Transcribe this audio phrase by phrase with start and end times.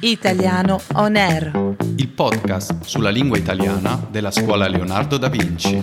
[0.00, 1.74] Italiano On Air.
[1.96, 5.82] il podcast sulla lingua italiana della scuola Leonardo da Vinci.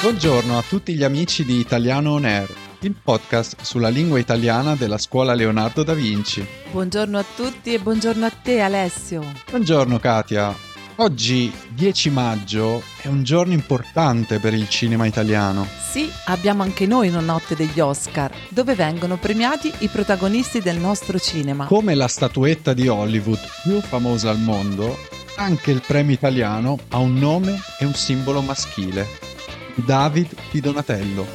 [0.00, 2.48] Buongiorno a tutti gli amici di Italiano On Air,
[2.80, 6.46] il podcast sulla lingua italiana della scuola Leonardo da Vinci.
[6.70, 9.24] Buongiorno a tutti e buongiorno a te Alessio.
[9.50, 10.54] Buongiorno Katia.
[11.00, 15.66] Oggi, 10 maggio, è un giorno importante per il cinema italiano.
[15.90, 21.18] Sì, abbiamo anche noi una notte degli Oscar, dove vengono premiati i protagonisti del nostro
[21.18, 21.64] cinema.
[21.64, 24.94] Come la statuetta di Hollywood più famosa al mondo,
[25.38, 29.06] anche il premio italiano ha un nome e un simbolo maschile.
[29.76, 31.26] David di Donatello.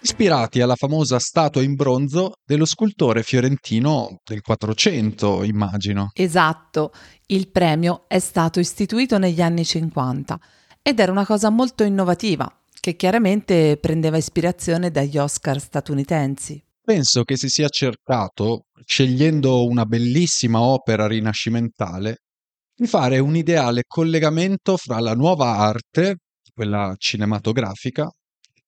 [0.00, 6.12] Ispirati alla famosa statua in bronzo dello scultore fiorentino del 400, immagino.
[6.14, 6.92] Esatto,
[7.26, 10.38] il premio è stato istituito negli anni 50
[10.80, 12.50] ed era una cosa molto innovativa,
[12.82, 16.60] che chiaramente prendeva ispirazione dagli Oscar statunitensi.
[16.82, 22.16] Penso che si sia cercato, scegliendo una bellissima opera rinascimentale,
[22.74, 26.16] di fare un ideale collegamento fra la nuova arte,
[26.52, 28.10] quella cinematografica,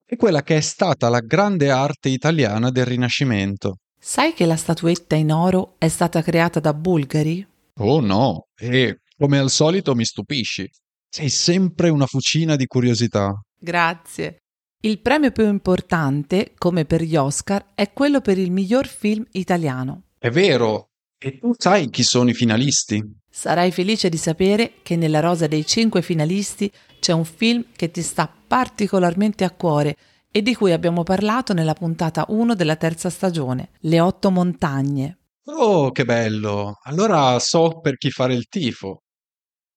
[0.07, 3.79] e quella che è stata la grande arte italiana del Rinascimento.
[3.99, 7.45] Sai che la statuetta in oro è stata creata da bulgari?
[7.79, 10.71] Oh no, e come al solito mi stupisci.
[11.09, 13.33] Sei sempre una fucina di curiosità.
[13.65, 14.37] Grazie.
[14.83, 20.03] Il premio più importante, come per gli Oscar, è quello per il miglior film italiano.
[20.19, 20.91] È vero.
[21.19, 23.03] E tu sai chi sono i finalisti?
[23.31, 28.03] Sarai felice di sapere che nella rosa dei cinque finalisti c'è un film che ti
[28.03, 29.97] sta particolarmente a cuore
[30.31, 35.19] e di cui abbiamo parlato nella puntata 1 della terza stagione, Le otto montagne.
[35.47, 36.79] Oh, che bello!
[36.83, 39.04] Allora so per chi fare il tifo.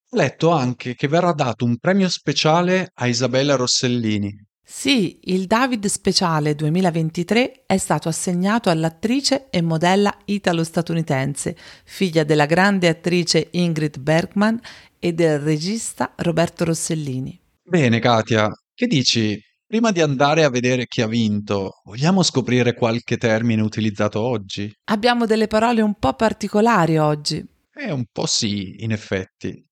[0.09, 4.33] Ho letto anche che verrà dato un premio speciale a Isabella Rossellini.
[4.63, 12.87] Sì, il David Speciale 2023 è stato assegnato all'attrice e modella italo-statunitense, figlia della grande
[12.87, 14.57] attrice Ingrid Bergman
[14.97, 17.37] e del regista Roberto Rossellini.
[17.61, 19.37] Bene, Katia, che dici?
[19.65, 24.71] Prima di andare a vedere chi ha vinto, vogliamo scoprire qualche termine utilizzato oggi?
[24.85, 27.45] Abbiamo delle parole un po' particolari oggi.
[27.73, 29.66] Eh, un po' sì, in effetti.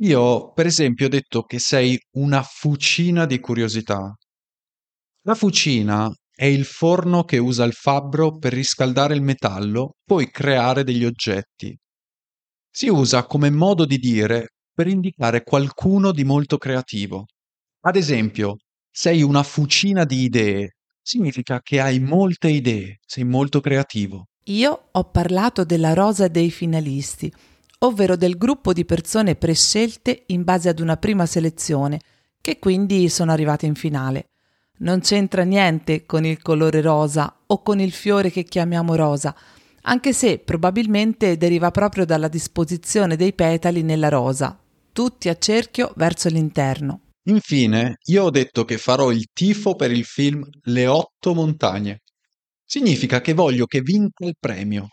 [0.00, 4.14] Io, per esempio, ho detto che sei una fucina di curiosità.
[5.22, 10.84] La fucina è il forno che usa il fabbro per riscaldare il metallo, poi creare
[10.84, 11.74] degli oggetti.
[12.70, 17.24] Si usa come modo di dire per indicare qualcuno di molto creativo.
[17.86, 18.56] Ad esempio,
[18.90, 24.26] sei una fucina di idee, significa che hai molte idee, sei molto creativo.
[24.48, 27.32] Io ho parlato della rosa dei finalisti,
[27.78, 32.00] ovvero del gruppo di persone prescelte in base ad una prima selezione,
[32.40, 34.28] che quindi sono arrivate in finale.
[34.78, 39.34] Non c'entra niente con il colore rosa o con il fiore che chiamiamo rosa,
[39.82, 44.58] anche se probabilmente deriva proprio dalla disposizione dei petali nella rosa,
[44.92, 47.00] tutti a cerchio verso l'interno.
[47.28, 52.02] Infine, io ho detto che farò il tifo per il film Le otto montagne.
[52.64, 54.88] Significa che voglio che vinca il premio.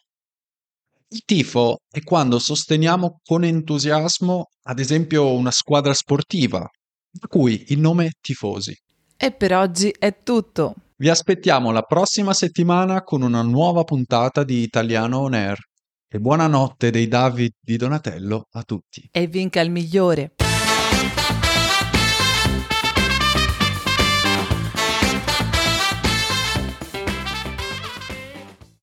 [1.14, 6.68] Il tifo è quando sosteniamo con entusiasmo, ad esempio, una squadra sportiva,
[7.12, 8.76] da cui il nome tifosi.
[9.16, 10.74] E per oggi è tutto.
[10.96, 15.60] Vi aspettiamo la prossima settimana con una nuova puntata di Italiano On Air.
[16.10, 19.08] E buonanotte dei David di Donatello a tutti.
[19.12, 20.34] E vinca il migliore.